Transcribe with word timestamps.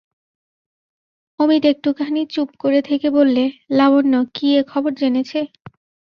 অমিত 1.39 1.63
একটুখানি 1.65 2.21
চুপ 2.25 2.49
করে 2.59 2.79
থেকে 2.81 3.07
বললে, 3.09 3.43
লাবণ্য 3.71 4.13
কি 4.33 4.47
এ 4.55 4.61
খবর 4.63 4.91
জেনেছে। 4.93 5.39